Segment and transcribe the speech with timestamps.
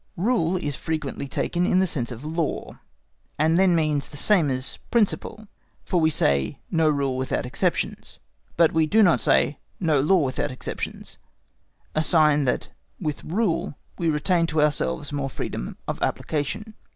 [0.17, 2.79] Rule is frequently taken in the sense of Law,
[3.37, 5.47] and then means the same as Principle,
[5.85, 8.17] for we say "no rule without exceptions,"
[8.57, 11.19] but we do not say "no law without exceptions,"
[11.93, 12.69] a sign that
[12.99, 16.73] with Rule we retain to ourselves more freedom of application.